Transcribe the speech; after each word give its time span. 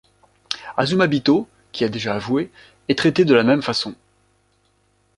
Azumabito, 0.77 1.47
qui 1.71 1.83
a 1.83 1.87
déjà 1.87 2.15
avoué, 2.15 2.49
est 2.89 2.97
traité 2.97 3.23
de 3.23 3.35
la 3.35 3.43
même 3.43 3.61
façon. 3.61 3.93